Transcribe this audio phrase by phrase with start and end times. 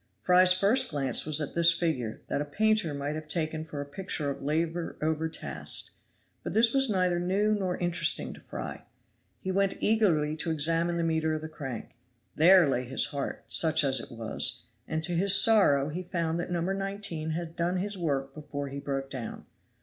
[0.19, 3.85] Fry's first glance was at this figure, that a painter might have taken for a
[3.85, 5.91] picture of labor overtasked;
[6.41, 8.81] but this was neither new nor interesting to Fry.
[9.39, 11.91] He went eagerly to examine the meter of the crank
[12.35, 16.49] there lay his heart, such as it was and to his sorrow he found that
[16.49, 16.61] No.
[16.61, 19.45] 19 had done his work before he broke down.